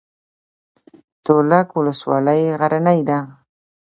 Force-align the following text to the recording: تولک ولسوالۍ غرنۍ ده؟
تولک 1.25 1.67
ولسوالۍ 1.79 2.41
غرنۍ 2.59 2.99
ده؟ 3.09 3.17